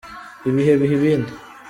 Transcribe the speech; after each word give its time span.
Ibihe 0.49 0.73
biha 0.79 0.93
ibindi. 0.97 1.31